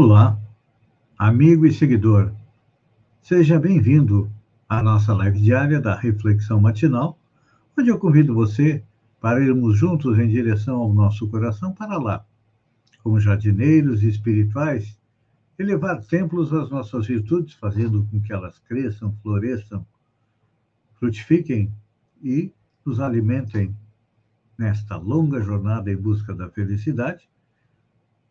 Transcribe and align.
Olá, 0.00 0.40
amigo 1.18 1.66
e 1.66 1.72
seguidor. 1.72 2.32
Seja 3.20 3.58
bem-vindo 3.58 4.30
à 4.68 4.80
nossa 4.80 5.12
live 5.12 5.40
diária 5.40 5.80
da 5.80 5.96
Reflexão 5.96 6.60
Matinal, 6.60 7.18
onde 7.76 7.90
eu 7.90 7.98
convido 7.98 8.32
você 8.32 8.84
para 9.20 9.42
irmos 9.42 9.76
juntos 9.76 10.16
em 10.16 10.28
direção 10.28 10.76
ao 10.76 10.94
nosso 10.94 11.28
coração 11.28 11.74
para 11.74 11.98
lá, 11.98 12.24
como 13.02 13.18
jardineiros 13.18 14.04
espirituais, 14.04 14.96
elevar 15.58 16.00
templos 16.04 16.52
às 16.52 16.70
nossas 16.70 17.04
virtudes, 17.04 17.54
fazendo 17.54 18.06
com 18.08 18.20
que 18.20 18.32
elas 18.32 18.56
cresçam, 18.60 19.12
floresçam, 19.20 19.84
frutifiquem 20.94 21.74
e 22.22 22.52
nos 22.86 23.00
alimentem 23.00 23.74
nesta 24.56 24.96
longa 24.96 25.42
jornada 25.42 25.90
em 25.90 25.96
busca 25.96 26.32
da 26.32 26.48
felicidade 26.48 27.28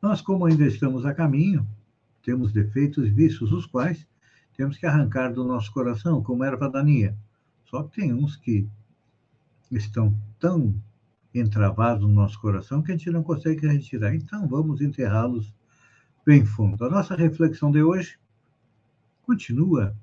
nós, 0.02 0.22
como 0.22 0.46
ainda 0.46 0.66
estamos 0.66 1.06
a 1.06 1.14
caminho, 1.14 1.68
temos 2.24 2.52
defeitos 2.52 3.08
e 3.08 3.10
vícios, 3.10 3.52
os 3.52 3.66
quais 3.66 4.08
temos 4.56 4.78
que 4.78 4.86
arrancar 4.86 5.34
do 5.34 5.44
nosso 5.44 5.72
coração, 5.72 6.22
como 6.22 6.44
erva 6.44 6.70
daninha. 6.70 7.18
Só 7.66 7.84
que 7.84 8.02
tem 8.02 8.14
uns 8.14 8.36
que 8.36 8.68
estão 9.72 10.18
tão 10.40 10.76
entravados 11.34 12.08
no 12.08 12.14
nosso 12.14 12.40
coração 12.40 12.82
que 12.82 12.92
a 12.92 12.98
gente 12.98 13.12
não 13.12 13.24
consegue 13.24 13.68
retirar. 13.68 14.16
Então, 14.16 14.48
vamos 14.48 14.82
enterrá-los 14.82 15.54
bem 16.26 16.46
fundo. 16.46 16.84
A 16.84 16.90
nossa 16.90 17.16
reflexão 17.16 17.72
de 17.72 17.82
hoje 17.82 18.18
continua 19.24 19.96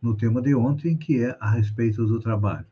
no 0.00 0.16
tema 0.16 0.42
de 0.42 0.54
ontem, 0.54 0.96
que 0.96 1.22
é 1.22 1.36
a 1.40 1.50
respeito 1.50 2.06
do 2.06 2.20
trabalho. 2.20 2.66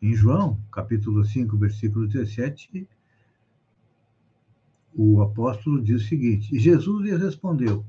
Em 0.00 0.14
João, 0.14 0.60
capítulo 0.70 1.24
5, 1.24 1.56
versículo 1.56 2.06
17, 2.06 2.88
o 4.98 5.20
apóstolo 5.20 5.82
diz 5.82 6.02
o 6.02 6.08
seguinte: 6.08 6.58
Jesus 6.58 7.04
lhe 7.04 7.14
respondeu: 7.14 7.84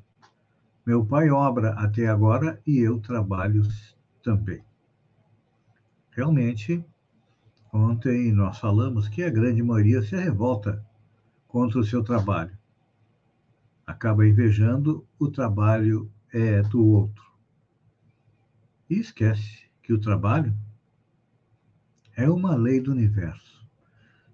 Meu 0.86 1.06
pai 1.06 1.30
obra 1.30 1.72
até 1.74 2.08
agora 2.08 2.62
e 2.68 2.80
eu 2.80 3.00
trabalho 3.00 3.64
também. 4.22 4.62
Realmente, 6.12 6.84
ontem 7.72 8.34
nós 8.34 8.60
falamos 8.60 9.08
que 9.08 9.24
a 9.24 9.30
grande 9.30 9.64
maioria 9.64 10.02
se 10.02 10.18
revolta 10.18 10.86
contra 11.48 11.80
o 11.80 11.84
seu 11.84 12.04
trabalho. 12.04 12.58
Acaba 13.86 14.28
invejando 14.28 15.08
o 15.18 15.30
trabalho 15.30 16.12
é, 16.34 16.62
do 16.64 16.86
outro. 16.86 17.26
E 18.90 19.00
esquece 19.00 19.64
que 19.82 19.94
o 19.94 20.00
trabalho 20.00 20.54
é 22.18 22.30
uma 22.30 22.56
lei 22.56 22.82
do 22.82 22.92
universo. 22.92 23.47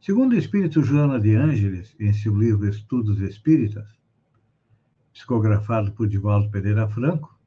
Segundo 0.06 0.34
o 0.34 0.38
espírito 0.38 0.84
Joana 0.84 1.18
de 1.18 1.34
Ângeles, 1.34 1.96
em 1.98 2.12
seu 2.12 2.38
livro 2.38 2.68
Estudos 2.68 3.22
Espíritas, 3.22 3.88
psicografado 5.14 5.94
por 5.94 6.10
Divaldo 6.10 6.52
Pereira 6.52 6.90
Franco, 6.90 7.40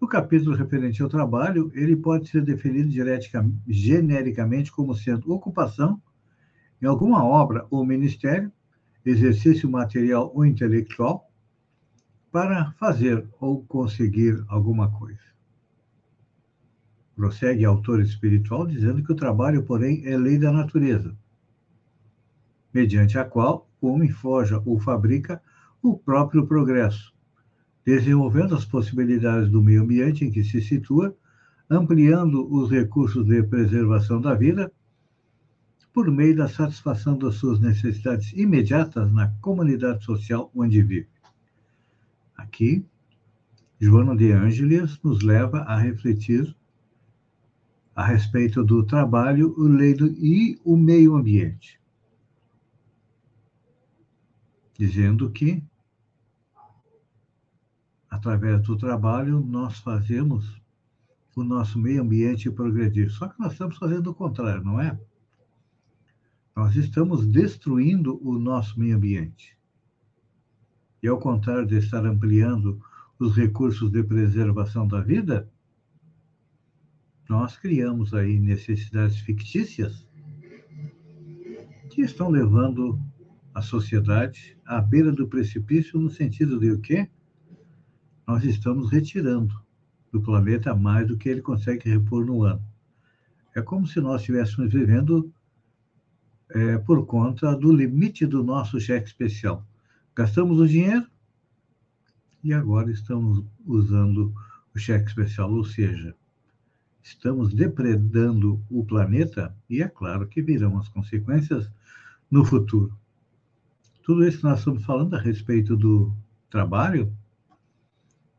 no 0.00 0.06
capítulo 0.06 0.54
referente 0.54 1.02
ao 1.02 1.08
trabalho, 1.08 1.72
ele 1.74 1.96
pode 1.96 2.28
ser 2.28 2.44
definido 2.44 2.92
genericamente 3.66 4.70
como 4.70 4.94
sendo 4.94 5.32
ocupação 5.32 6.00
em 6.80 6.86
alguma 6.86 7.24
obra 7.24 7.66
ou 7.68 7.84
ministério, 7.84 8.52
exercício 9.04 9.68
material 9.68 10.30
ou 10.32 10.46
intelectual, 10.46 11.28
para 12.30 12.70
fazer 12.78 13.28
ou 13.40 13.64
conseguir 13.64 14.44
alguma 14.46 14.92
coisa. 14.92 15.24
Prossegue 17.16 17.64
autor 17.64 18.00
espiritual 18.00 18.64
dizendo 18.64 19.02
que 19.02 19.10
o 19.10 19.16
trabalho, 19.16 19.64
porém, 19.64 20.06
é 20.06 20.16
lei 20.16 20.38
da 20.38 20.52
natureza 20.52 21.18
mediante 22.74 23.16
a 23.16 23.24
qual 23.24 23.70
o 23.80 23.86
homem 23.86 24.10
forja 24.10 24.60
ou 24.66 24.80
fabrica 24.80 25.40
o 25.80 25.96
próprio 25.96 26.44
progresso, 26.44 27.14
desenvolvendo 27.84 28.56
as 28.56 28.64
possibilidades 28.64 29.48
do 29.48 29.62
meio 29.62 29.82
ambiente 29.82 30.24
em 30.24 30.30
que 30.30 30.42
se 30.42 30.60
situa, 30.60 31.16
ampliando 31.70 32.52
os 32.52 32.70
recursos 32.70 33.24
de 33.24 33.42
preservação 33.44 34.20
da 34.20 34.34
vida 34.34 34.72
por 35.92 36.10
meio 36.10 36.36
da 36.36 36.48
satisfação 36.48 37.16
das 37.16 37.36
suas 37.36 37.60
necessidades 37.60 38.32
imediatas 38.32 39.12
na 39.12 39.28
comunidade 39.40 40.04
social 40.04 40.50
onde 40.52 40.82
vive. 40.82 41.08
Aqui, 42.36 42.84
Joana 43.78 44.16
de 44.16 44.32
Ângeles 44.32 44.98
nos 45.04 45.22
leva 45.22 45.58
a 45.60 45.78
refletir 45.78 46.54
a 47.94 48.04
respeito 48.04 48.64
do 48.64 48.82
trabalho, 48.82 49.54
o 49.56 49.68
lei 49.68 49.94
do, 49.94 50.08
e 50.08 50.58
o 50.64 50.76
meio 50.76 51.14
ambiente 51.14 51.78
dizendo 54.76 55.30
que, 55.30 55.62
através 58.10 58.60
do 58.62 58.76
trabalho, 58.76 59.40
nós 59.40 59.78
fazemos 59.78 60.60
o 61.36 61.42
nosso 61.42 61.78
meio 61.78 62.02
ambiente 62.02 62.50
progredir. 62.50 63.10
Só 63.10 63.28
que 63.28 63.40
nós 63.40 63.52
estamos 63.52 63.76
fazendo 63.76 64.10
o 64.10 64.14
contrário, 64.14 64.64
não 64.64 64.80
é? 64.80 64.98
Nós 66.54 66.76
estamos 66.76 67.26
destruindo 67.26 68.20
o 68.22 68.38
nosso 68.38 68.78
meio 68.78 68.96
ambiente. 68.96 69.56
E 71.02 71.08
ao 71.08 71.18
contrário 71.18 71.66
de 71.66 71.76
estar 71.76 72.06
ampliando 72.06 72.80
os 73.18 73.36
recursos 73.36 73.90
de 73.90 74.02
preservação 74.02 74.86
da 74.86 75.00
vida, 75.00 75.50
nós 77.28 77.56
criamos 77.56 78.14
aí 78.14 78.38
necessidades 78.38 79.18
fictícias 79.18 80.06
que 81.90 82.02
estão 82.02 82.28
levando 82.28 83.00
a 83.54 83.62
sociedade 83.62 84.58
à 84.66 84.80
beira 84.80 85.12
do 85.12 85.28
precipício 85.28 85.98
no 85.98 86.10
sentido 86.10 86.58
de 86.58 86.72
o 86.72 86.80
quê? 86.80 87.08
Nós 88.26 88.42
estamos 88.44 88.90
retirando 88.90 89.54
do 90.10 90.20
planeta 90.20 90.74
mais 90.74 91.06
do 91.06 91.16
que 91.16 91.28
ele 91.28 91.40
consegue 91.40 91.88
repor 91.88 92.26
no 92.26 92.42
ano. 92.42 92.62
É 93.54 93.62
como 93.62 93.86
se 93.86 94.00
nós 94.00 94.20
estivéssemos 94.22 94.72
vivendo 94.72 95.32
é, 96.50 96.78
por 96.78 97.06
conta 97.06 97.54
do 97.54 97.72
limite 97.72 98.26
do 98.26 98.42
nosso 98.42 98.80
cheque 98.80 99.06
especial. 99.06 99.64
Gastamos 100.16 100.58
o 100.58 100.66
dinheiro 100.66 101.06
e 102.42 102.52
agora 102.52 102.90
estamos 102.90 103.44
usando 103.64 104.34
o 104.74 104.78
cheque 104.78 105.08
especial, 105.08 105.52
ou 105.52 105.64
seja, 105.64 106.14
estamos 107.02 107.54
depredando 107.54 108.60
o 108.68 108.84
planeta 108.84 109.56
e 109.70 109.80
é 109.80 109.88
claro 109.88 110.26
que 110.26 110.42
virão 110.42 110.76
as 110.76 110.88
consequências 110.88 111.70
no 112.28 112.44
futuro. 112.44 112.96
Tudo 114.04 114.28
isso 114.28 114.36
que 114.36 114.44
nós 114.44 114.58
estamos 114.58 114.84
falando 114.84 115.16
a 115.16 115.18
respeito 115.18 115.74
do 115.74 116.14
trabalho, 116.50 117.10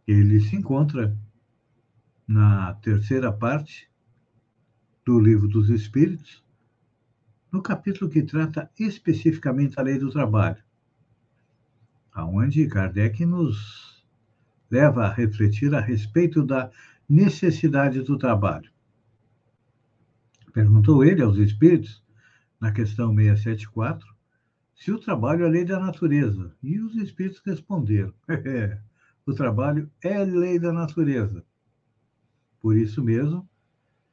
ele 0.07 0.39
se 0.39 0.55
encontra 0.55 1.17
na 2.27 2.75
terceira 2.75 3.33
parte 3.33 3.89
do 5.03 5.19
Livro 5.19 5.47
dos 5.47 5.71
Espíritos, 5.71 6.43
no 7.51 7.63
capítulo 7.63 8.11
que 8.11 8.21
trata 8.21 8.69
especificamente 8.79 9.79
a 9.79 9.81
lei 9.81 9.97
do 9.97 10.11
trabalho, 10.11 10.63
aonde 12.13 12.67
Kardec 12.67 13.25
nos 13.25 14.05
leva 14.69 15.05
a 15.07 15.11
refletir 15.11 15.73
a 15.73 15.79
respeito 15.79 16.45
da 16.45 16.69
necessidade 17.09 18.03
do 18.03 18.19
trabalho. 18.19 18.69
Perguntou 20.53 21.03
ele 21.03 21.23
aos 21.23 21.37
espíritos, 21.37 22.03
na 22.61 22.71
questão 22.71 23.15
674, 23.15 24.15
se 24.75 24.91
o 24.91 24.99
trabalho 24.99 25.45
é 25.45 25.49
lei 25.49 25.65
da 25.65 25.79
natureza. 25.79 26.53
E 26.61 26.79
os 26.79 26.95
espíritos 26.95 27.41
responderam: 27.45 28.13
é, 28.29 28.77
o 29.25 29.33
trabalho 29.33 29.89
é 30.03 30.23
lei 30.23 30.59
da 30.59 30.71
natureza. 30.71 31.43
Por 32.61 32.75
isso 32.75 33.03
mesmo 33.03 33.47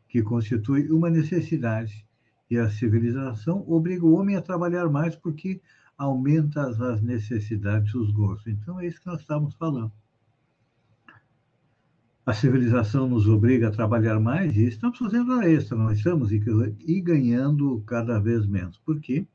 que 0.08 0.22
constitui 0.22 0.90
uma 0.90 1.10
necessidade 1.10 2.06
e 2.50 2.58
a 2.58 2.68
civilização 2.68 3.64
obriga 3.66 4.04
o 4.04 4.12
homem 4.12 4.36
a 4.36 4.42
trabalhar 4.42 4.88
mais 4.90 5.16
porque 5.16 5.60
aumenta 5.96 6.68
as 6.68 7.00
necessidades 7.00 7.92
e 7.92 7.96
os 7.96 8.10
gostos. 8.10 8.52
Então 8.52 8.78
é 8.78 8.86
isso 8.86 9.00
que 9.00 9.06
nós 9.06 9.20
estamos 9.20 9.54
falando. 9.54 9.92
A 12.24 12.32
civilização 12.32 13.08
nos 13.08 13.26
obriga 13.26 13.68
a 13.68 13.72
trabalhar 13.72 14.20
mais 14.20 14.54
e 14.56 14.66
estamos 14.66 14.98
fazendo 14.98 15.32
a 15.32 15.48
extra, 15.48 15.76
nós 15.76 15.98
estamos 15.98 16.30
e 16.30 17.00
ganhando 17.00 17.82
cada 17.86 18.20
vez 18.20 18.46
menos. 18.46 18.78
Por 18.78 19.00
quê? 19.00 19.26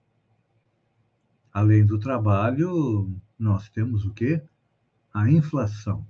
Além 1.57 1.83
do 1.83 1.98
trabalho, 1.98 3.12
nós 3.39 3.68
temos 3.69 4.06
o 4.06 4.13
quê? 4.13 4.44
A 5.12 5.27
inflação. 5.27 6.06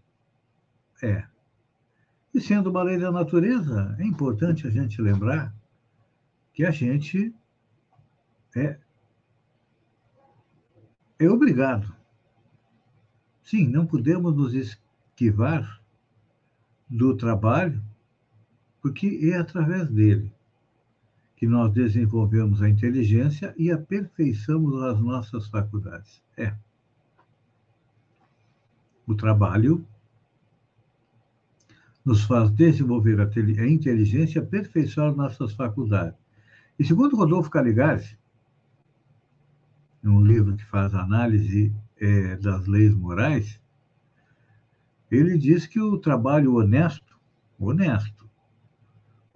É. 1.02 1.26
E 2.34 2.42
sendo 2.42 2.70
uma 2.70 2.84
lei 2.84 3.00
da 3.00 3.14
natureza, 3.14 3.96
é 3.98 4.04
importante 4.04 4.68
a 4.68 4.70
gente 4.70 5.02
lembrar 5.02 5.56
que 6.52 6.66
a 6.66 6.72
gente 6.72 7.34
é, 8.58 8.78
é 11.18 11.30
obrigado. 11.30 11.96
Sim, 13.42 13.70
não 13.70 13.88
podemos 13.88 14.36
nos 14.36 14.54
esquivar 14.54 15.82
do 16.90 17.16
trabalho, 17.16 17.82
porque 18.82 19.32
é 19.32 19.38
através 19.38 19.88
dele 19.88 20.37
que 21.38 21.46
nós 21.46 21.72
desenvolvemos 21.72 22.64
a 22.64 22.68
inteligência 22.70 23.54
e 23.58 23.72
aperfeiçoamos 23.72 24.82
as 24.82 25.00
nossas 25.00 25.48
faculdades. 25.48 26.22
É. 26.36 26.54
O 29.06 29.16
trabalho 29.16 29.86
nos 32.04 32.24
faz 32.24 32.50
desenvolver 32.50 33.22
a 33.22 33.68
inteligência 33.68 34.40
e 34.40 34.42
aperfeiçoar 34.42 35.14
nossas 35.14 35.54
faculdades. 35.54 36.18
E 36.80 36.84
segundo 36.84 37.16
Rodolfo 37.16 37.52
Caligari, 37.52 38.18
um 40.04 40.22
livro 40.22 40.56
que 40.56 40.66
faz 40.66 40.94
análise 40.96 41.72
é, 41.98 42.36
das 42.38 42.66
leis 42.66 42.96
morais, 42.96 43.62
ele 45.12 45.38
diz 45.38 45.68
que 45.68 45.80
o 45.80 46.00
trabalho 46.00 46.56
honesto, 46.56 47.20
honesto, 47.60 48.27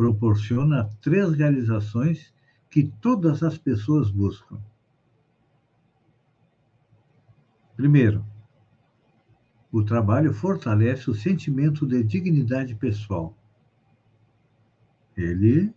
proporciona 0.02 0.90
três 1.00 1.32
realizações 1.36 2.34
que 2.72 2.92
todas 3.00 3.44
as 3.44 3.56
pessoas 3.56 4.10
buscam. 4.10 4.60
Primeiro, 7.78 8.26
o 9.72 9.84
trabalho 9.84 10.34
fortalece 10.34 11.08
o 11.08 11.14
sentimento 11.14 11.86
de 11.86 12.04
dignidade 12.04 12.74
pessoal. 12.74 13.38
Ele 15.16 15.72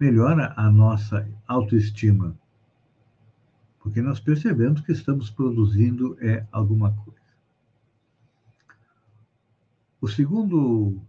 melhora 0.00 0.52
a 0.56 0.68
nossa 0.68 1.24
autoestima, 1.46 2.36
porque 3.78 4.02
nós 4.02 4.18
percebemos 4.18 4.80
que 4.80 4.90
estamos 4.90 5.30
produzindo 5.30 6.18
é 6.20 6.44
alguma 6.50 6.90
coisa. 6.92 7.20
O 10.00 10.08
segundo 10.08 11.00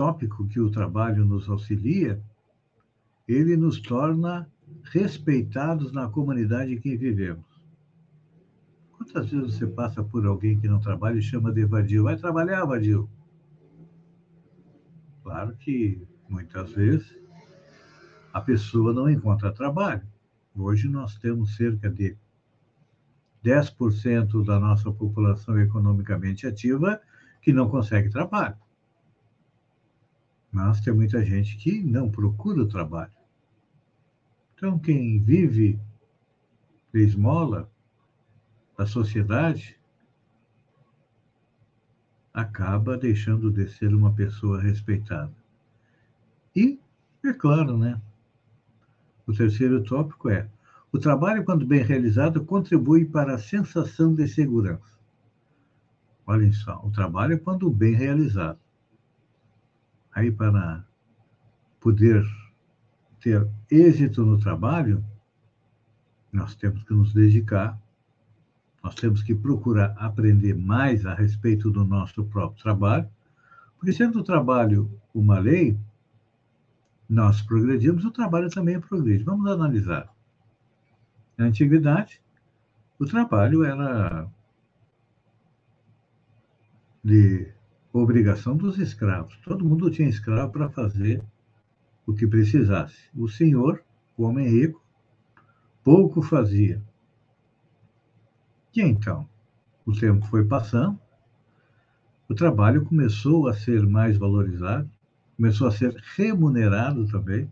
tópico 0.00 0.48
que 0.48 0.58
o 0.58 0.70
trabalho 0.70 1.26
nos 1.26 1.46
auxilia, 1.46 2.22
ele 3.28 3.54
nos 3.54 3.78
torna 3.82 4.50
respeitados 4.84 5.92
na 5.92 6.08
comunidade 6.08 6.72
em 6.72 6.80
que 6.80 6.96
vivemos. 6.96 7.44
Quantas 8.92 9.30
vezes 9.30 9.58
você 9.58 9.66
passa 9.66 10.02
por 10.02 10.24
alguém 10.24 10.58
que 10.58 10.66
não 10.66 10.80
trabalha 10.80 11.18
e 11.18 11.22
chama 11.22 11.52
de 11.52 11.66
vadio? 11.66 12.04
Vai 12.04 12.16
trabalhar, 12.16 12.64
vadio? 12.64 13.10
Claro 15.22 15.54
que 15.56 16.00
muitas 16.26 16.72
vezes 16.72 17.14
a 18.32 18.40
pessoa 18.40 18.94
não 18.94 19.10
encontra 19.10 19.52
trabalho. 19.52 20.08
Hoje 20.56 20.88
nós 20.88 21.18
temos 21.18 21.56
cerca 21.56 21.90
de 21.90 22.16
10% 23.44 24.46
da 24.46 24.58
nossa 24.58 24.90
população 24.90 25.60
economicamente 25.60 26.46
ativa 26.46 26.98
que 27.42 27.52
não 27.52 27.68
consegue 27.68 28.08
trabalho. 28.08 28.56
Mas 30.50 30.80
tem 30.80 30.92
muita 30.92 31.24
gente 31.24 31.56
que 31.56 31.82
não 31.82 32.10
procura 32.10 32.62
o 32.62 32.68
trabalho. 32.68 33.12
Então, 34.54 34.78
quem 34.78 35.22
vive 35.22 35.80
de 36.92 37.00
esmola 37.00 37.70
da 38.76 38.86
sociedade 38.86 39.78
acaba 42.32 42.96
deixando 42.96 43.50
de 43.50 43.68
ser 43.68 43.94
uma 43.94 44.12
pessoa 44.12 44.60
respeitada. 44.60 45.34
E, 46.54 46.80
é 47.24 47.32
claro, 47.32 47.78
né? 47.78 48.00
O 49.26 49.32
terceiro 49.32 49.82
tópico 49.82 50.28
é: 50.28 50.48
o 50.92 50.98
trabalho, 50.98 51.44
quando 51.44 51.66
bem 51.66 51.82
realizado, 51.82 52.44
contribui 52.44 53.04
para 53.04 53.34
a 53.34 53.38
sensação 53.38 54.14
de 54.14 54.26
segurança. 54.26 54.98
Olhem 56.26 56.52
só, 56.52 56.80
o 56.84 56.90
trabalho, 56.90 57.40
quando 57.40 57.70
bem 57.70 57.94
realizado, 57.94 58.58
aí 60.14 60.30
para 60.30 60.84
poder 61.80 62.24
ter 63.20 63.48
êxito 63.70 64.24
no 64.24 64.38
trabalho, 64.38 65.04
nós 66.32 66.54
temos 66.54 66.82
que 66.84 66.92
nos 66.92 67.12
dedicar, 67.12 67.78
nós 68.82 68.94
temos 68.94 69.22
que 69.22 69.34
procurar 69.34 69.94
aprender 69.98 70.54
mais 70.54 71.04
a 71.04 71.14
respeito 71.14 71.70
do 71.70 71.84
nosso 71.84 72.24
próprio 72.24 72.62
trabalho, 72.62 73.08
porque 73.76 73.92
sendo 73.92 74.20
o 74.20 74.24
trabalho 74.24 74.90
uma 75.14 75.38
lei, 75.38 75.78
nós 77.08 77.42
progredimos, 77.42 78.04
o 78.04 78.10
trabalho 78.10 78.48
também 78.48 78.80
progride. 78.80 79.24
Vamos 79.24 79.50
analisar. 79.50 80.08
Na 81.36 81.46
antiguidade, 81.46 82.22
o 82.98 83.06
trabalho 83.06 83.64
era 83.64 84.28
de 87.02 87.52
obrigação 87.92 88.56
dos 88.56 88.78
escravos. 88.78 89.36
Todo 89.44 89.64
mundo 89.64 89.90
tinha 89.90 90.08
escravo 90.08 90.52
para 90.52 90.68
fazer 90.68 91.22
o 92.06 92.14
que 92.14 92.26
precisasse. 92.26 93.08
O 93.14 93.28
senhor, 93.28 93.82
o 94.16 94.24
homem 94.24 94.48
rico, 94.48 94.82
pouco 95.82 96.22
fazia. 96.22 96.82
E 98.74 98.80
então, 98.80 99.28
o 99.84 99.92
tempo 99.92 100.24
foi 100.26 100.44
passando, 100.44 100.98
o 102.28 102.34
trabalho 102.34 102.84
começou 102.84 103.48
a 103.48 103.54
ser 103.54 103.84
mais 103.86 104.16
valorizado, 104.16 104.88
começou 105.36 105.66
a 105.66 105.72
ser 105.72 105.92
remunerado 106.14 107.06
também. 107.08 107.50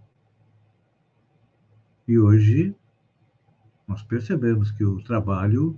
E 2.06 2.16
hoje 2.16 2.74
nós 3.88 4.02
percebemos 4.02 4.70
que 4.70 4.84
o 4.84 5.02
trabalho, 5.02 5.76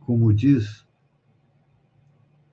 como 0.00 0.32
diz 0.32 0.85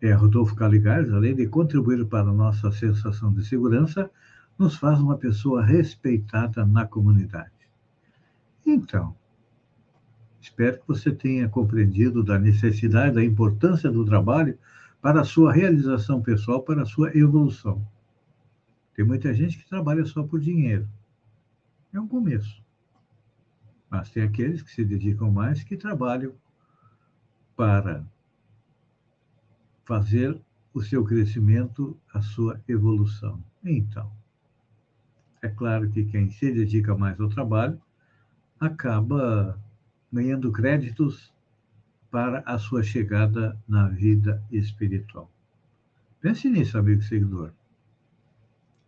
é, 0.03 0.11
Rodolfo 0.11 0.53
Caligares, 0.53 1.09
além 1.13 1.33
de 1.33 1.47
contribuir 1.47 2.05
para 2.05 2.29
a 2.29 2.33
nossa 2.33 2.69
sensação 2.73 3.33
de 3.33 3.45
segurança, 3.45 4.11
nos 4.59 4.75
faz 4.75 4.99
uma 4.99 5.17
pessoa 5.17 5.63
respeitada 5.63 6.65
na 6.65 6.85
comunidade. 6.85 7.51
Então, 8.65 9.15
espero 10.41 10.79
que 10.81 10.87
você 10.87 11.09
tenha 11.09 11.47
compreendido 11.47 12.21
da 12.21 12.37
necessidade, 12.37 13.15
da 13.15 13.23
importância 13.23 13.89
do 13.89 14.03
trabalho 14.03 14.57
para 15.01 15.21
a 15.21 15.23
sua 15.23 15.53
realização 15.53 16.21
pessoal, 16.21 16.61
para 16.61 16.81
a 16.81 16.85
sua 16.85 17.15
evolução. 17.17 17.81
Tem 18.93 19.05
muita 19.05 19.33
gente 19.33 19.57
que 19.57 19.69
trabalha 19.69 20.05
só 20.05 20.21
por 20.21 20.41
dinheiro. 20.41 20.85
É 21.93 21.99
um 21.99 22.09
começo. 22.09 22.61
Mas 23.89 24.09
tem 24.09 24.23
aqueles 24.23 24.61
que 24.61 24.69
se 24.69 24.83
dedicam 24.83 25.31
mais 25.31 25.63
que 25.63 25.77
trabalham 25.77 26.33
para 27.55 28.05
fazer 29.85 30.39
o 30.73 30.81
seu 30.81 31.03
crescimento, 31.03 31.97
a 32.13 32.21
sua 32.21 32.59
evolução. 32.67 33.43
Então, 33.63 34.11
é 35.41 35.47
claro 35.47 35.89
que 35.89 36.05
quem 36.05 36.29
se 36.29 36.51
dedica 36.51 36.95
mais 36.95 37.19
ao 37.19 37.29
trabalho 37.29 37.79
acaba 38.59 39.59
ganhando 40.11 40.51
créditos 40.51 41.33
para 42.09 42.39
a 42.45 42.57
sua 42.57 42.83
chegada 42.83 43.57
na 43.67 43.87
vida 43.87 44.43
espiritual. 44.51 45.29
Pense 46.21 46.49
nisso, 46.49 46.77
amigo 46.77 47.01
seguidor. 47.01 47.51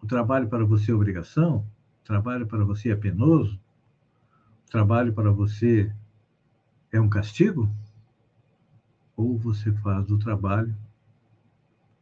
O 0.01 0.07
trabalho 0.07 0.47
para 0.47 0.63
você 0.63 0.91
é 0.91 0.95
obrigação? 0.95 1.65
O 2.01 2.05
trabalho 2.05 2.47
para 2.47 2.63
você 2.63 2.91
é 2.91 2.95
penoso? 2.95 3.59
O 4.67 4.71
trabalho 4.71 5.11
para 5.11 5.31
você 5.31 5.91
é 6.91 7.01
um 7.01 7.09
castigo? 7.09 7.69
Ou 9.17 9.37
você 9.37 9.73
faz 9.73 10.05
do 10.05 10.17
trabalho 10.17 10.75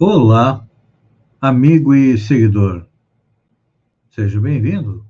Olá, 0.00 0.64
amigo 1.40 1.92
e 1.92 2.16
seguidor. 2.16 2.86
Seja 4.08 4.40
bem-vindo 4.40 5.04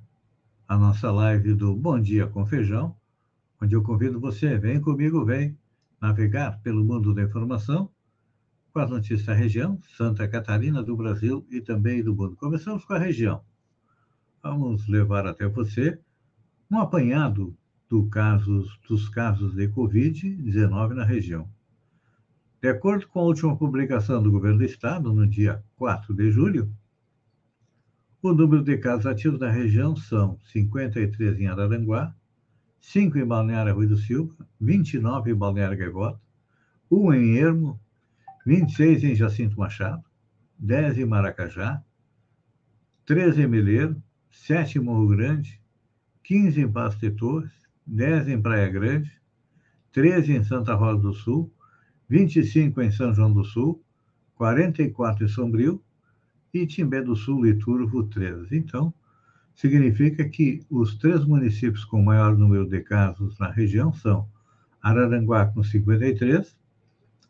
à 0.66 0.78
nossa 0.78 1.12
live 1.12 1.52
do 1.52 1.76
Bom 1.76 2.00
Dia 2.00 2.26
com 2.26 2.47
Feijão, 2.47 2.97
onde 3.61 3.76
eu 3.76 3.83
convido 3.83 4.18
você, 4.18 4.57
vem 4.57 4.80
comigo, 4.80 5.26
vem 5.26 5.59
navegar 6.00 6.62
pelo 6.62 6.83
mundo 6.83 7.12
da 7.12 7.23
informação 7.23 7.90
com 8.73 8.78
as 8.78 8.88
notícias 8.88 9.26
da 9.26 9.35
região, 9.35 9.78
Santa 9.95 10.26
Catarina, 10.26 10.83
do 10.83 10.97
Brasil 10.97 11.47
e 11.50 11.61
também 11.61 12.02
do 12.02 12.16
mundo. 12.16 12.35
Começamos 12.37 12.83
com 12.87 12.95
a 12.95 12.99
região. 12.99 13.42
Vamos 14.42 14.88
levar 14.88 15.26
até 15.26 15.47
você 15.47 16.00
um 16.71 16.78
apanhado 16.78 17.54
do 17.90 18.07
casos, 18.07 18.80
dos 18.88 19.07
casos 19.11 19.54
de 19.54 19.68
Covid-19 19.68 20.95
na 20.95 21.04
região. 21.04 21.47
De 22.61 22.69
acordo 22.69 23.07
com 23.07 23.21
a 23.21 23.23
última 23.23 23.57
publicação 23.57 24.21
do 24.21 24.33
governo 24.33 24.59
do 24.59 24.65
estado, 24.65 25.12
no 25.12 25.25
dia 25.29 25.62
4 25.77 26.12
de 26.12 26.29
julho, 26.33 26.69
o 28.21 28.33
número 28.33 28.65
de 28.65 28.77
casos 28.79 29.07
ativos 29.07 29.38
na 29.38 29.49
região 29.49 29.95
são 29.95 30.41
53 30.41 31.38
em 31.38 31.47
Araranguá, 31.47 32.12
5 32.81 33.17
em 33.17 33.25
Balneário 33.25 33.77
Rui 33.77 33.87
do 33.87 33.97
Silva, 33.97 34.35
29 34.61 35.31
em 35.31 35.35
Balneário 35.37 35.79
Gaivota, 35.79 36.21
1 36.91 37.15
em 37.15 37.37
Ermo, 37.37 37.81
26 38.45 39.05
em 39.05 39.15
Jacinto 39.15 39.57
Machado, 39.57 40.03
10 40.59 40.99
em 40.99 41.05
Maracajá, 41.07 41.81
13 43.07 43.43
em 43.43 43.47
Meleiro, 43.47 44.03
7 44.31 44.79
em 44.79 44.81
Morro 44.81 45.07
Grande, 45.07 45.62
15 46.25 46.61
em 46.61 46.73
Pasto 46.73 46.99
de 46.99 47.12
Torres, 47.12 47.53
10 47.87 48.29
em 48.29 48.43
Praia 48.43 48.69
Grande, 48.69 49.12
13 49.93 50.33
em 50.33 50.43
Santa 50.43 50.75
Rosa 50.75 51.00
do 51.00 51.15
Sul, 51.15 51.55
25 52.09 52.81
em 52.81 52.91
São 52.91 53.15
João 53.15 53.33
do 53.33 53.45
Sul, 53.45 53.83
44 54.37 55.25
em 55.25 55.29
Sombrio 55.29 55.83
e 56.55 56.67
Timbé 56.67 57.03
do 57.03 57.15
Sul 57.15 57.47
e 57.47 57.55
Turvo 57.55 58.05
13. 58.05 58.57
Então, 58.57 58.93
significa 59.55 60.27
que 60.29 60.61
os 60.71 60.97
três 60.97 61.25
municípios 61.25 61.85
com 61.85 62.03
maior 62.03 62.37
número 62.37 62.67
de 62.67 62.81
casos 62.81 63.38
na 63.38 63.50
região 63.50 63.93
são 63.93 64.29
Araranguá 64.81 65.47
com 65.47 65.62
53, 65.62 66.57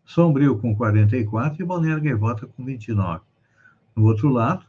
Sombrio 0.04 0.58
com 0.58 0.76
44 0.76 1.62
e 1.62 1.66
Balneário 1.66 2.02
Gaivota 2.02 2.46
com 2.46 2.64
29. 2.64 3.22
No 3.96 4.04
outro 4.04 4.28
lado, 4.28 4.64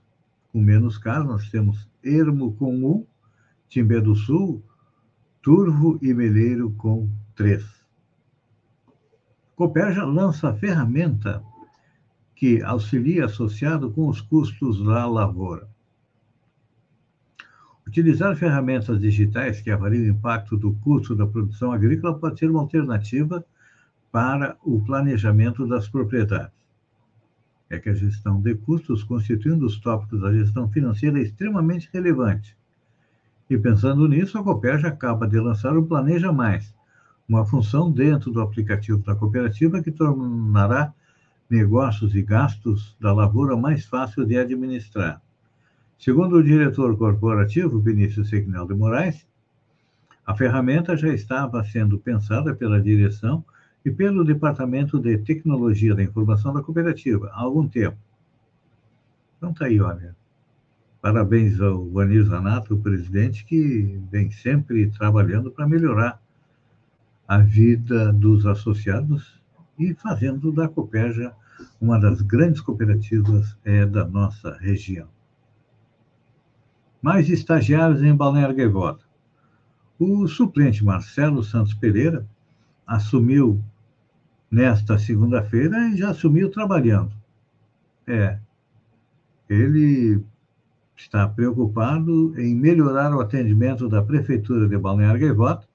com 0.51 0.59
menos 0.59 0.97
casos, 0.97 1.27
nós 1.27 1.49
temos 1.49 1.87
Ermo 2.03 2.53
com 2.53 2.73
1, 2.73 3.05
Timbé 3.67 4.01
do 4.01 4.15
Sul, 4.15 4.63
Turvo 5.41 5.99
e 6.01 6.13
Meleiro 6.13 6.71
com 6.71 7.09
3. 7.35 7.78
Copérgia 9.59 10.05
lança 10.05 10.53
ferramenta 10.53 11.43
que 12.33 12.63
auxilia 12.63 13.25
associado 13.25 13.91
com 13.91 14.07
os 14.07 14.21
custos 14.21 14.81
da 14.81 15.05
lavoura. 15.05 15.67
Utilizar 17.85 18.37
ferramentas 18.37 19.01
digitais 19.01 19.59
que 19.59 19.69
avaliam 19.69 20.05
o 20.05 20.17
impacto 20.17 20.55
do 20.55 20.71
custo 20.75 21.13
da 21.13 21.27
produção 21.27 21.73
agrícola 21.73 22.17
pode 22.17 22.39
ser 22.39 22.49
uma 22.49 22.61
alternativa 22.61 23.43
para 24.09 24.55
o 24.63 24.79
planejamento 24.79 25.67
das 25.67 25.89
propriedades. 25.89 26.55
É 27.69 27.77
que 27.77 27.89
a 27.89 27.93
gestão 27.93 28.39
de 28.39 28.55
custos, 28.55 29.03
constituindo 29.03 29.65
os 29.65 29.77
tópicos 29.77 30.21
da 30.21 30.31
gestão 30.31 30.69
financeira, 30.69 31.19
é 31.19 31.23
extremamente 31.23 31.89
relevante. 31.91 32.55
E 33.49 33.57
pensando 33.57 34.07
nisso, 34.07 34.37
a 34.37 34.43
Copérgia 34.43 34.87
acaba 34.87 35.27
de 35.27 35.37
lançar 35.37 35.75
o 35.75 35.85
Planeja 35.85 36.31
Mais, 36.31 36.73
uma 37.29 37.45
função 37.45 37.91
dentro 37.91 38.31
do 38.31 38.41
aplicativo 38.41 38.97
da 38.97 39.15
cooperativa 39.15 39.83
que 39.83 39.91
tornará 39.91 40.91
negócios 41.47 42.15
e 42.15 42.23
gastos 42.23 42.97
da 42.99 43.13
lavoura 43.13 43.55
mais 43.55 43.85
fácil 43.85 44.25
de 44.25 44.35
administrar. 44.35 45.21
Segundo 45.99 46.37
o 46.37 46.43
diretor 46.43 46.97
corporativo, 46.97 47.79
Vinícius 47.79 48.29
Sequinel 48.29 48.65
de 48.65 48.73
Moraes, 48.73 49.27
a 50.25 50.35
ferramenta 50.35 50.97
já 50.97 51.09
estava 51.09 51.63
sendo 51.63 51.99
pensada 51.99 52.55
pela 52.55 52.81
direção 52.81 53.45
e 53.85 53.91
pelo 53.91 54.25
Departamento 54.25 54.99
de 54.99 55.17
Tecnologia 55.19 55.93
da 55.93 56.03
Informação 56.03 56.53
da 56.53 56.63
cooperativa 56.63 57.29
há 57.33 57.41
algum 57.41 57.67
tempo. 57.67 57.97
Então 59.37 59.53
tá 59.53 59.65
aí, 59.65 59.79
olha. 59.79 60.15
Parabéns 61.01 61.61
ao 61.61 61.87
Vanir 61.89 62.23
Zanato, 62.23 62.73
o 62.73 62.81
presidente, 62.81 63.45
que 63.45 63.99
vem 64.11 64.29
sempre 64.31 64.87
trabalhando 64.91 65.49
para 65.49 65.67
melhorar 65.67 66.19
a 67.29 67.37
vida 67.37 68.11
dos 68.11 68.47
associados 68.47 69.39
e 69.77 69.93
fazendo 69.93 70.51
da 70.51 70.67
Copérgia 70.67 71.31
uma 71.79 71.99
das 71.99 72.23
grandes 72.23 72.59
cooperativas 72.59 73.55
é, 73.63 73.85
da 73.85 74.03
nossa 74.03 74.57
região. 74.57 75.07
Mais 76.99 77.29
estagiários 77.29 78.01
em 78.01 78.15
Balneário 78.15 78.55
Gaivota. 78.55 79.05
O 79.99 80.27
suplente 80.27 80.83
Marcelo 80.83 81.43
Santos 81.43 81.75
Pereira 81.75 82.25
assumiu 82.87 83.63
nesta 84.49 84.97
segunda-feira 84.97 85.89
e 85.89 85.97
já 85.97 86.09
assumiu 86.09 86.49
trabalhando. 86.49 87.11
É, 88.07 88.39
ele 89.47 90.19
está 90.95 91.29
preocupado 91.29 92.33
em 92.39 92.55
melhorar 92.55 93.13
o 93.13 93.21
atendimento 93.21 93.87
da 93.87 94.01
Prefeitura 94.01 94.67
de 94.67 94.77
Balneário 94.79 95.21
Gaivota 95.21 95.68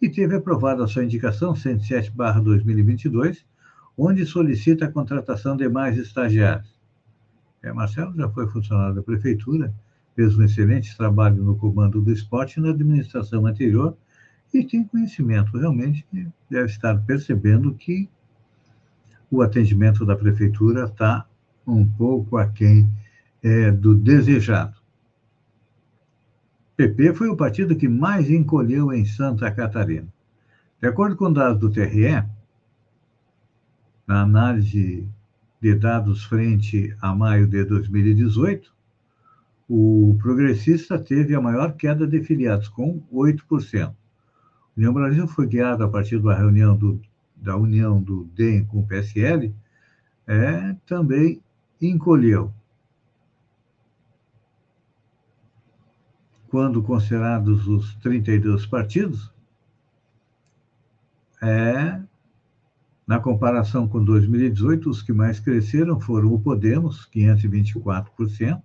e 0.00 0.08
teve 0.08 0.36
aprovada 0.36 0.84
a 0.84 0.86
sua 0.86 1.04
indicação 1.04 1.54
107/2022, 1.54 3.44
onde 3.96 4.26
solicita 4.26 4.84
a 4.84 4.92
contratação 4.92 5.56
de 5.56 5.68
mais 5.68 5.96
estagiários. 5.96 6.76
É, 7.62 7.72
Marcelo 7.72 8.14
já 8.14 8.28
foi 8.28 8.46
funcionário 8.48 8.94
da 8.94 9.02
prefeitura, 9.02 9.74
fez 10.14 10.36
um 10.38 10.42
excelente 10.42 10.96
trabalho 10.96 11.42
no 11.42 11.56
comando 11.56 12.00
do 12.00 12.12
esporte 12.12 12.60
na 12.60 12.70
administração 12.70 13.46
anterior 13.46 13.96
e 14.52 14.64
tem 14.64 14.84
conhecimento. 14.84 15.56
Realmente 15.56 16.06
deve 16.48 16.66
estar 16.66 16.96
percebendo 17.04 17.74
que 17.74 18.08
o 19.30 19.42
atendimento 19.42 20.04
da 20.04 20.14
prefeitura 20.14 20.84
está 20.84 21.26
um 21.66 21.84
pouco 21.84 22.36
aquém 22.36 22.88
é, 23.42 23.70
do 23.72 23.94
desejado. 23.94 24.75
PP 26.76 27.14
foi 27.14 27.28
o 27.28 27.36
partido 27.36 27.74
que 27.74 27.88
mais 27.88 28.30
encolheu 28.30 28.92
em 28.92 29.04
Santa 29.04 29.50
Catarina. 29.50 30.08
De 30.80 30.86
acordo 30.86 31.16
com 31.16 31.32
dados 31.32 31.58
do 31.58 31.70
TRE, 31.70 32.22
na 34.06 34.22
análise 34.22 35.08
de 35.60 35.74
dados 35.74 36.24
frente 36.24 36.94
a 37.00 37.14
maio 37.14 37.46
de 37.46 37.64
2018, 37.64 38.70
o 39.68 40.16
progressista 40.20 40.98
teve 40.98 41.34
a 41.34 41.40
maior 41.40 41.72
queda 41.72 42.06
de 42.06 42.22
filiados, 42.22 42.68
com 42.68 43.02
8%. 43.12 43.88
O 43.88 43.94
União 44.76 44.92
Brasil 44.92 45.26
foi 45.26 45.48
criado 45.48 45.82
a 45.82 45.88
partir 45.88 46.20
da 46.20 46.34
reunião 46.34 46.76
do, 46.76 47.00
da 47.34 47.56
união 47.56 48.00
do 48.00 48.24
DEM 48.34 48.64
com 48.66 48.80
o 48.80 48.86
PSL, 48.86 49.52
é, 50.26 50.76
também 50.86 51.40
encolheu. 51.80 52.52
Quando 56.56 56.82
considerados 56.82 57.68
os 57.68 57.94
32 57.96 58.64
partidos, 58.64 59.30
é, 61.42 62.00
na 63.06 63.20
comparação 63.20 63.86
com 63.86 64.02
2018, 64.02 64.88
os 64.88 65.02
que 65.02 65.12
mais 65.12 65.38
cresceram 65.38 66.00
foram 66.00 66.32
o 66.32 66.40
Podemos, 66.40 67.06
524%, 67.14 68.62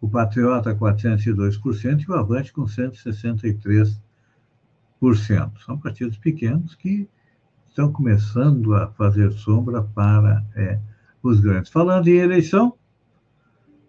o 0.00 0.08
Patriota, 0.08 0.74
402%, 0.74 2.00
e 2.00 2.10
o 2.10 2.14
Avante, 2.14 2.54
com 2.54 2.64
163%. 2.64 4.00
São 5.66 5.76
partidos 5.76 6.16
pequenos 6.16 6.74
que 6.74 7.06
estão 7.68 7.92
começando 7.92 8.74
a 8.74 8.86
fazer 8.92 9.30
sombra 9.32 9.82
para 9.82 10.42
é, 10.56 10.80
os 11.22 11.38
grandes. 11.38 11.70
Falando 11.70 12.08
em 12.08 12.16
eleição, 12.16 12.78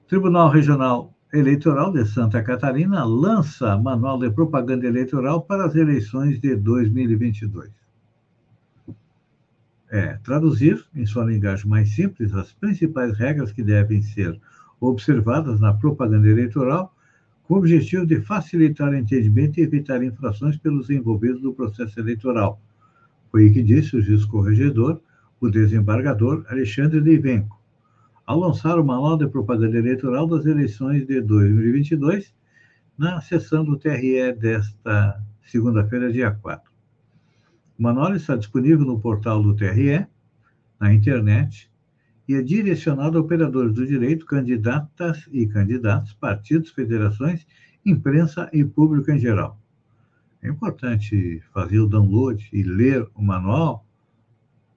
Tribunal 0.06 0.50
Regional 0.50 1.14
Eleitoral 1.34 1.94
de 1.94 2.06
Santa 2.06 2.44
Catarina 2.44 3.06
lança 3.06 3.78
manual 3.78 4.20
de 4.20 4.30
propaganda 4.30 4.86
eleitoral 4.86 5.42
para 5.42 5.66
as 5.66 5.76
eleições 5.76 6.42
de 6.42 6.58
2022. 6.58 7.72
É, 9.90 10.18
traduzir, 10.24 10.86
em 10.94 11.06
sua 11.06 11.24
linguagem 11.24 11.70
mais 11.70 11.96
simples, 11.96 12.34
as 12.34 12.52
principais 12.52 13.18
regras 13.18 13.54
que 13.54 13.64
devem 13.64 14.02
ser 14.02 14.38
observadas 14.78 15.62
na 15.62 15.74
propaganda 15.74 16.28
eleitoral, 16.28 16.94
com 17.44 17.54
o 17.54 17.58
objetivo 17.60 18.06
de 18.06 18.20
facilitar 18.20 18.92
o 18.92 18.98
entendimento 18.98 19.58
e 19.58 19.64
evitar 19.64 20.04
infrações 20.04 20.58
pelos 20.58 20.90
envolvidos 20.90 21.42
no 21.42 21.54
processo 21.54 21.98
eleitoral. 21.98 22.60
Foi 23.32 23.48
o 23.48 23.54
que 23.54 23.64
disse 23.64 23.96
o 23.96 24.02
juiz 24.02 24.26
corregedor, 24.26 25.00
o 25.40 25.50
desembargador 25.50 26.46
Alexandre 26.50 27.00
de 27.00 27.12
Ivenco 27.12 27.61
ao 28.32 28.40
lançar 28.40 28.80
o 28.80 28.86
Manual 28.86 29.18
de 29.18 29.28
Propaganda 29.28 29.78
Eleitoral 29.78 30.26
das 30.26 30.46
eleições 30.46 31.06
de 31.06 31.20
2022, 31.20 32.34
na 32.98 33.20
sessão 33.20 33.62
do 33.62 33.76
TRE 33.76 34.32
desta 34.32 35.22
segunda-feira, 35.44 36.10
dia 36.10 36.32
4. 36.32 36.72
O 37.78 37.84
manual 37.84 38.16
está 38.16 38.38
disponível 38.38 38.86
no 38.86 39.02
portal 39.02 39.44
do 39.44 39.54
TRE, 39.54 40.08
na 40.80 40.94
internet, 40.94 41.70
e 42.26 42.36
é 42.36 42.42
direcionado 42.42 43.18
a 43.18 43.22
operadores 43.22 43.74
do 43.74 43.86
direito, 43.86 44.26
candidatas 44.26 45.28
e 45.30 45.46
candidatos, 45.46 46.14
partidos, 46.14 46.72
federações, 46.72 47.46
imprensa 47.86 48.50
e 48.54 48.64
público 48.64 49.12
em 49.12 49.20
geral. 49.20 49.60
É 50.42 50.48
importante 50.48 51.44
fazer 51.54 51.82
o 51.82 51.86
download 51.86 52.48
e 52.54 52.64
ler 52.64 53.06
o 53.14 53.22
manual, 53.22 53.86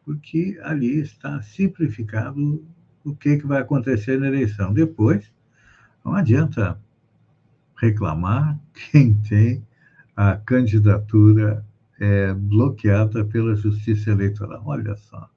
porque 0.04 0.58
ali 0.64 0.98
está 0.98 1.40
simplificado 1.40 2.60
o 3.04 3.14
que, 3.14 3.36
que 3.36 3.46
vai 3.46 3.60
acontecer 3.60 4.18
na 4.18 4.28
eleição. 4.28 4.72
Depois, 4.72 5.30
não 6.04 6.14
adianta 6.14 6.78
reclamar 7.76 8.58
quem 8.72 9.14
tem 9.14 9.66
a 10.16 10.36
candidatura 10.36 11.64
é, 12.00 12.32
bloqueada 12.32 13.24
pela 13.24 13.54
Justiça 13.54 14.10
Eleitoral. 14.10 14.62
Olha 14.64 14.96
só. 14.96 15.28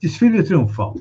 Desfile 0.00 0.42
triunfal. 0.42 0.96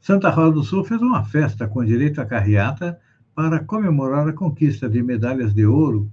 Santa 0.00 0.30
Rosa 0.30 0.52
do 0.52 0.64
Sul 0.64 0.84
fez 0.84 1.00
uma 1.00 1.24
festa 1.24 1.66
com 1.66 1.84
direito 1.84 2.20
à 2.20 2.26
carreata 2.26 2.98
para 3.34 3.62
comemorar 3.64 4.28
a 4.28 4.32
conquista 4.32 4.88
de 4.88 5.02
medalhas 5.02 5.52
de 5.52 5.66
ouro 5.66 6.10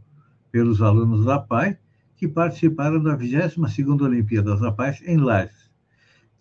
pelos 0.51 0.81
alunos 0.81 1.25
da 1.25 1.39
PAI 1.39 1.77
que 2.15 2.27
participaram 2.27 3.01
da 3.01 3.17
22ª 3.17 4.01
Olimpíadas 4.01 4.59
da 4.61 4.71
Paz 4.71 5.01
em 5.05 5.17
Lages. 5.17 5.62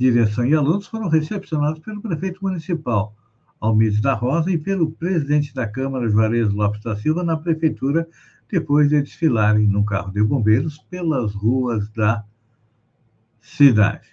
Direção 0.02 0.44
e 0.44 0.52
alunos 0.52 0.88
foram 0.88 1.08
recepcionados 1.08 1.78
pelo 1.78 2.02
prefeito 2.02 2.42
municipal, 2.42 3.14
Almides 3.60 4.00
da 4.00 4.14
Rosa, 4.14 4.50
e 4.50 4.58
pelo 4.58 4.90
presidente 4.90 5.54
da 5.54 5.64
Câmara, 5.64 6.10
Juarez 6.10 6.52
Lopes 6.52 6.82
da 6.82 6.96
Silva, 6.96 7.22
na 7.22 7.36
prefeitura, 7.36 8.08
depois 8.50 8.88
de 8.88 9.00
desfilarem 9.00 9.68
num 9.68 9.84
carro 9.84 10.10
de 10.10 10.20
bombeiros 10.20 10.76
pelas 10.90 11.32
ruas 11.32 11.88
da 11.90 12.24
cidade. 13.38 14.08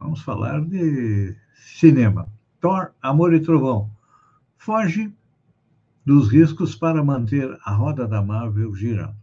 Vamos 0.00 0.22
falar 0.22 0.64
de 0.64 1.36
cinema. 1.52 2.26
Thor, 2.58 2.92
Amor 3.02 3.34
e 3.34 3.40
Trovão. 3.40 3.90
Foge 4.56 5.12
dos 6.06 6.32
riscos 6.32 6.74
para 6.74 7.04
manter 7.04 7.54
a 7.66 7.74
roda 7.74 8.08
da 8.08 8.22
Marvel 8.22 8.74
girando. 8.74 9.16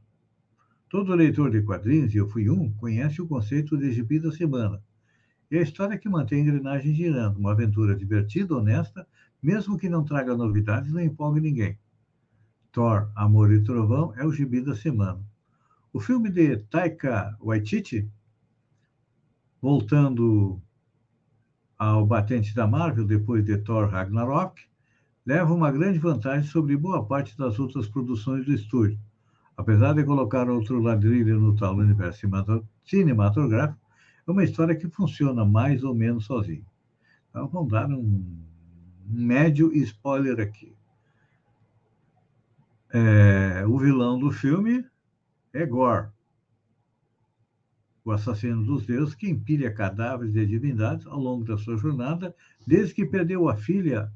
Todo 0.88 1.16
leitor 1.16 1.50
de 1.50 1.64
quadrinhos, 1.64 2.14
e 2.14 2.18
eu 2.18 2.30
fui 2.30 2.48
um, 2.48 2.72
conhece 2.74 3.24
o 3.24 3.28
conceito 3.28 3.76
de 3.76 3.92
gibi 3.92 4.20
da 4.20 4.32
semana. 4.32 4.80
É 5.52 5.58
a 5.58 5.62
história 5.62 5.98
que 5.98 6.08
mantém 6.08 6.40
a 6.40 6.44
engrenagem 6.44 6.94
girando, 6.94 7.38
uma 7.38 7.52
aventura 7.52 7.94
divertida, 7.94 8.56
honesta, 8.56 9.06
mesmo 9.44 9.78
que 9.78 9.90
não 9.90 10.06
traga 10.06 10.36
novidades 10.36 10.94
nem 10.94 11.08
empolgue 11.08 11.42
ninguém. 11.42 11.78
Thor, 12.72 13.12
Amor 13.14 13.52
e 13.52 13.62
Trovão 13.62 14.14
é 14.16 14.26
o 14.26 14.32
gibi 14.32 14.62
da 14.62 14.74
semana. 14.74 15.20
O 15.92 16.00
filme 16.00 16.30
de 16.30 16.56
Taika 16.56 17.38
Waititi, 17.42 18.10
voltando 19.62 20.62
ao 21.78 22.06
batente 22.06 22.56
da 22.56 22.66
Marvel 22.66 23.06
depois 23.06 23.44
de 23.44 23.58
Thor 23.58 23.90
Ragnarok, 23.90 24.62
leva 25.26 25.54
uma 25.54 25.70
grande 25.70 26.00
vantagem 26.00 26.50
sobre 26.50 26.78
boa 26.78 27.06
parte 27.06 27.38
das 27.38 27.60
outras 27.60 27.90
produções 27.90 28.46
do 28.46 28.54
estúdio. 28.54 28.98
Apesar 29.58 29.94
de 29.94 30.06
colocar 30.06 30.50
outro 30.50 30.80
ladrilho 30.80 31.38
no 31.42 31.58
tal 31.58 31.76
universo 31.76 32.26
cinematográfico, 32.86 33.91
é 34.26 34.32
uma 34.32 34.44
história 34.44 34.76
que 34.76 34.90
funciona 34.90 35.46
mais 35.46 35.84
ou 35.84 35.94
menos 35.94 36.26
sozinha. 36.26 36.66
Então, 37.30 37.48
vamos 37.48 37.72
dar 37.72 37.90
um 37.90 38.24
médio 39.06 39.72
spoiler 39.74 40.40
aqui. 40.40 40.76
É, 42.94 43.66
o 43.66 43.78
vilão 43.78 44.20
do 44.20 44.32
filme 44.32 44.86
é 45.54 45.66
Gore, 45.66 46.10
o 48.04 48.12
assassino 48.12 48.66
dos 48.66 48.86
deuses 48.86 49.16
que 49.16 49.30
empilha 49.30 49.74
cadáveres 49.74 50.34
de 50.34 50.46
divindades 50.46 51.06
ao 51.08 51.20
longo 51.20 51.46
da 51.46 51.58
sua 51.58 51.78
jornada, 51.78 52.36
desde 52.66 52.94
que 52.94 53.06
perdeu 53.06 53.48
a 53.48 53.56
filha 53.56 54.12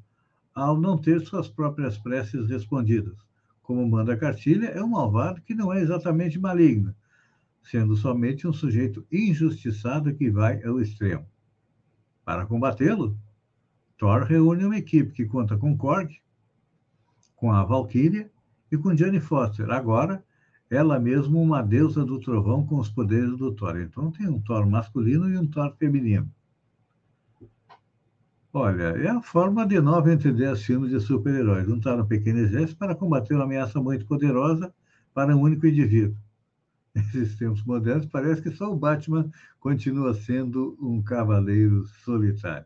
ao 0.54 0.80
não 0.80 0.98
ter 0.98 1.22
suas 1.22 1.48
próprias 1.48 1.98
preces 1.98 2.48
respondidas. 2.48 3.18
Como 3.62 3.88
manda 3.88 4.14
a 4.14 4.18
cartilha, 4.18 4.68
é 4.68 4.84
um 4.84 4.90
malvado 4.90 5.42
que 5.42 5.54
não 5.54 5.72
é 5.72 5.82
exatamente 5.82 6.40
maligno, 6.40 6.96
sendo 7.66 7.96
somente 7.96 8.48
um 8.48 8.54
sujeito 8.54 9.06
injustiçado 9.12 10.14
que 10.14 10.30
vai 10.30 10.64
ao 10.64 10.80
extremo. 10.80 11.26
Para 12.24 12.46
combatê-lo, 12.46 13.18
Thor 13.98 14.24
reúne 14.24 14.66
uma 14.66 14.78
equipe 14.78 15.12
que 15.12 15.26
conta 15.26 15.58
com 15.58 15.78
Korg, 15.78 16.10
com 17.36 17.52
a 17.52 17.64
Valkyria 17.64 18.30
e 18.72 18.78
com 18.78 18.96
Jane 18.96 19.20
Foster, 19.20 19.70
agora 19.70 20.24
ela 20.70 21.00
mesma 21.00 21.38
uma 21.38 21.62
deusa 21.62 22.04
do 22.04 22.20
trovão 22.20 22.66
com 22.66 22.78
os 22.78 22.90
poderes 22.90 23.38
do 23.38 23.54
Thor. 23.54 23.80
Então 23.80 24.12
tem 24.12 24.28
um 24.28 24.40
Thor 24.42 24.68
masculino 24.68 25.30
e 25.30 25.38
um 25.38 25.48
Thor 25.48 25.76
feminino. 25.78 26.30
Olha, 28.52 28.84
é 28.84 29.10
a 29.10 29.22
forma 29.22 29.68
de 29.68 29.80
nove 29.82 30.14
entre 30.14 30.32
dez 30.32 30.64
filmes 30.64 30.90
de 30.90 31.00
super-heróis. 31.00 31.66
Juntar 31.66 32.00
um 32.00 32.06
pequeno 32.06 32.40
exército 32.40 32.80
para 32.80 32.96
combater 32.96 33.34
uma 33.36 33.44
ameaça 33.44 33.82
muito 33.82 34.06
poderosa 34.06 34.74
para 35.14 35.36
um 35.36 35.42
único 35.42 35.68
indivíduo. 35.68 36.18
Nesses 36.96 37.36
tempos 37.36 37.62
modernos, 37.66 38.06
parece 38.06 38.42
que 38.42 38.52
só 38.52 38.72
o 38.72 38.78
Batman 38.78 39.30
continua 39.60 40.14
sendo 40.14 40.78
um 40.82 41.04
cavaleiro 41.04 41.86
solitário. 42.06 42.66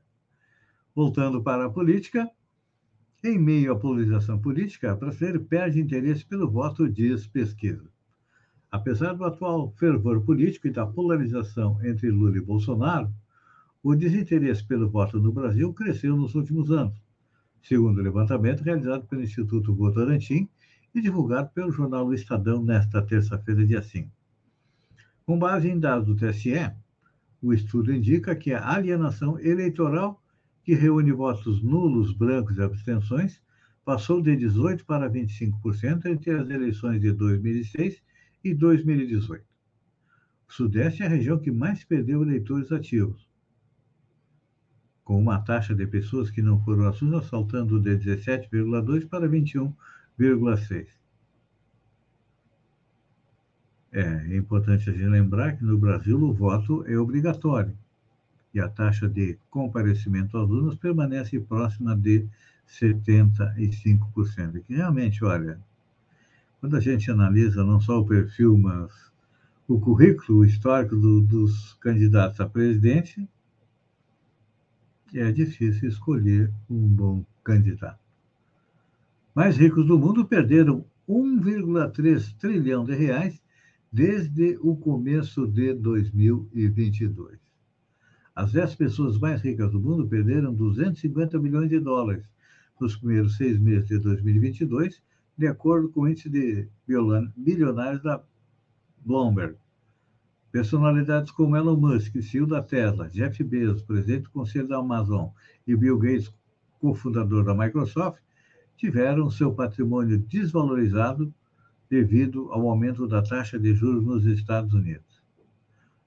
Voltando 0.96 1.42
para 1.42 1.66
a 1.66 1.70
política, 1.70 2.30
em 3.24 3.40
meio 3.40 3.72
à 3.74 3.80
polarização 3.80 4.40
política, 4.40 4.92
a 4.92 4.96
brasileiro 4.96 5.44
perde 5.44 5.82
interesse 5.82 6.24
pelo 6.24 6.50
voto, 6.50 6.88
diz 6.88 7.26
pesquisa. 7.26 7.90
Apesar 8.72 9.14
do 9.14 9.24
atual 9.26 9.74
fervor 9.80 10.22
político 10.22 10.68
e 10.68 10.72
da 10.72 10.86
polarização 10.86 11.84
entre 11.84 12.12
Lula 12.12 12.38
e 12.38 12.42
Bolsonaro, 12.42 13.12
o 13.82 13.96
desinteresse 13.96 14.64
pelo 14.64 14.90
voto 14.90 15.20
no 15.20 15.32
Brasil 15.32 15.74
cresceu 15.74 16.16
nos 16.16 16.36
últimos 16.36 16.72
anos, 16.72 17.02
segundo 17.64 17.98
o 17.98 18.04
levantamento 18.04 18.62
realizado 18.62 19.08
pelo 19.08 19.24
Instituto 19.24 19.74
Votorantim 19.74 20.48
e 20.94 21.02
divulgado 21.02 21.50
pelo 21.50 21.72
jornal 21.72 22.06
o 22.06 22.14
Estadão 22.14 22.64
nesta 22.64 23.02
terça-feira, 23.02 23.66
dia 23.66 23.82
5. 23.82 24.19
Com 25.30 25.38
base 25.38 25.70
em 25.70 25.80
dados 25.80 26.08
do 26.08 26.16
TSE, 26.16 26.72
o 27.40 27.54
estudo 27.54 27.94
indica 27.94 28.36
que 28.36 28.52
a 28.52 28.68
alienação 28.68 29.40
eleitoral 29.40 30.20
que 30.64 30.74
reúne 30.74 31.12
votos 31.12 31.62
nulos, 31.62 32.12
brancos 32.12 32.58
e 32.58 32.64
abstenções, 32.64 33.40
passou 33.86 34.24
de 34.24 34.32
18% 34.32 34.84
para 34.86 35.08
25% 35.08 36.08
entre 36.08 36.32
as 36.32 36.50
eleições 36.50 37.00
de 37.00 37.12
2006 37.12 38.02
e 38.44 38.56
2018. 38.56 39.46
O 40.48 40.52
Sudeste 40.52 41.04
é 41.04 41.06
a 41.06 41.10
região 41.10 41.38
que 41.38 41.52
mais 41.52 41.84
perdeu 41.84 42.24
eleitores 42.24 42.72
ativos, 42.72 43.30
com 45.04 45.22
uma 45.22 45.38
taxa 45.38 45.76
de 45.76 45.86
pessoas 45.86 46.32
que 46.32 46.42
não 46.42 46.60
foram 46.64 46.88
às 46.88 47.00
urnas 47.04 47.28
saltando 47.28 47.80
de 47.80 47.92
17,2% 47.92 49.08
para 49.08 49.30
21,6%. 49.30 50.99
É, 53.92 54.02
é 54.02 54.38
importante 54.38 54.90
a 54.90 54.94
gente 54.94 55.06
lembrar 55.06 55.58
que 55.58 55.64
no 55.64 55.78
Brasil 55.78 56.22
o 56.22 56.34
voto 56.34 56.84
é 56.88 56.98
obrigatório 56.98 57.76
e 58.54 58.60
a 58.60 58.68
taxa 58.68 59.08
de 59.08 59.38
comparecimento 59.50 60.38
às 60.38 60.50
urnas 60.50 60.76
permanece 60.76 61.40
próxima 61.40 61.96
de 61.96 62.28
75%. 62.68 64.56
E 64.56 64.62
que 64.62 64.76
realmente, 64.76 65.24
olha, 65.24 65.60
quando 66.60 66.76
a 66.76 66.80
gente 66.80 67.10
analisa 67.10 67.64
não 67.64 67.80
só 67.80 68.00
o 68.00 68.06
perfil, 68.06 68.58
mas 68.58 68.92
o 69.68 69.80
currículo 69.80 70.44
histórico 70.46 70.96
do, 70.96 71.22
dos 71.22 71.74
candidatos 71.76 72.40
a 72.40 72.50
presidente, 72.50 73.28
é 75.14 75.32
difícil 75.32 75.90
escolher 75.90 76.52
um 76.70 76.88
bom 76.88 77.26
candidato. 77.44 78.00
Mais 79.34 79.58
ricos 79.58 79.86
do 79.86 79.98
mundo 79.98 80.26
perderam 80.26 80.86
1,3 81.08 82.36
trilhão 82.38 82.84
de 82.84 82.94
reais 82.94 83.42
desde 83.92 84.58
o 84.62 84.76
começo 84.76 85.48
de 85.48 85.74
2022. 85.74 87.40
As 88.36 88.52
10 88.52 88.76
pessoas 88.76 89.18
mais 89.18 89.42
ricas 89.42 89.72
do 89.72 89.80
mundo 89.80 90.08
perderam 90.08 90.54
250 90.54 91.40
milhões 91.40 91.70
de 91.70 91.80
dólares 91.80 92.26
nos 92.80 92.96
primeiros 92.96 93.36
seis 93.36 93.60
meses 93.60 93.88
de 93.88 94.00
2022, 94.00 95.02
de 95.38 95.48
acordo 95.48 95.90
com 95.90 96.02
o 96.02 96.08
índice 96.08 96.30
de 96.30 96.68
bilionários 97.36 98.02
da 98.02 98.24
Bloomberg. 99.06 99.58
Personalidades 100.52 101.32
como 101.32 101.56
Elon 101.56 101.78
Musk, 101.78 102.22
CEO 102.22 102.48
da 102.48 102.62
Tesla, 102.62 103.10
Jeff 103.10 103.44
Bezos, 103.44 103.84
presidente 103.84 104.24
do 104.24 104.32
Conselho 104.32 104.68
da 104.68 104.78
Amazon, 104.78 105.30
e 105.68 105.76
Bill 105.76 105.98
Gates, 106.00 106.34
cofundador 106.80 107.44
da 107.44 107.54
Microsoft, 107.54 108.22
tiveram 108.78 109.30
seu 109.30 109.54
patrimônio 109.54 110.18
desvalorizado 110.18 111.34
devido 111.90 112.52
ao 112.52 112.70
aumento 112.70 113.08
da 113.08 113.22
taxa 113.22 113.60
de 113.60 113.74
juros 113.74 114.06
nos 114.06 114.26
Estados 114.26 114.74
Unidos. 114.74 115.24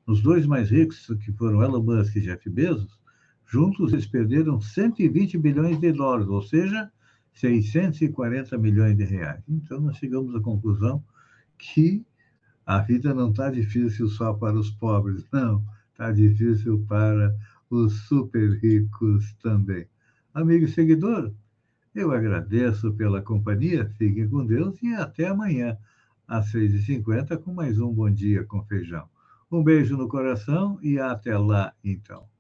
Os 0.07 0.23
dois 0.23 0.47
mais 0.47 0.71
ricos, 0.71 1.07
que 1.25 1.33
foram 1.33 1.63
Elon 1.63 1.83
Musk 1.83 2.17
e 2.17 2.21
Jeff 2.21 2.49
Bezos, 2.49 2.99
juntos 3.47 3.93
eles 3.93 4.07
perderam 4.07 4.61
120 4.61 5.39
bilhões 5.39 5.79
de 5.79 5.93
dólares, 5.93 6.29
ou 6.29 6.43
seja, 6.43 6.91
640 7.35 8.59
milhões 8.59 8.97
de 8.97 9.05
reais. 9.05 9.43
Então, 9.49 9.81
nós 9.81 9.97
chegamos 9.97 10.35
à 10.35 10.41
conclusão 10.41 11.03
que 11.59 12.05
a 12.67 12.81
vida 12.81 13.15
não 13.15 13.31
está 13.31 13.51
difícil 13.51 14.09
só 14.09 14.35
para 14.35 14.59
os 14.59 14.71
pobres, 14.71 15.25
não, 15.33 15.65
está 15.93 16.13
difícil 16.13 16.85
para 16.89 17.37
os 17.71 18.07
super 18.07 18.59
ricos 18.59 19.35
também. 19.43 19.87
Amigo 20.35 20.65
e 20.65 20.69
seguidor, 20.69 21.33
eu 21.95 22.11
agradeço 22.11 22.93
pela 22.95 23.21
companhia, 23.21 23.89
fiquem 23.99 24.29
com 24.29 24.45
Deus 24.45 24.83
e 24.83 24.95
até 24.95 25.29
amanhã, 25.29 25.77
às 26.27 26.51
6h50, 26.53 27.39
com 27.39 27.53
mais 27.53 27.79
um 27.79 27.93
Bom 27.93 28.11
Dia 28.11 28.45
com 28.45 28.65
Feijão. 28.65 29.09
Um 29.51 29.63
beijo 29.63 29.97
no 29.97 30.09
coração 30.09 30.79
e 30.83 30.99
até 30.99 31.37
lá, 31.37 31.75
então. 31.85 32.32